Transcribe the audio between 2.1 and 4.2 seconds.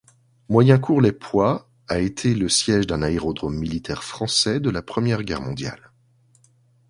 le siège d'un aérodrome militaire